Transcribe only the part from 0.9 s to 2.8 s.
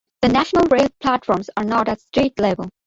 platforms are not at street level.